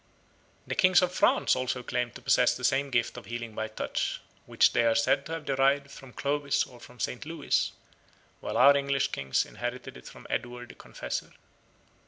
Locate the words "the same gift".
2.57-3.17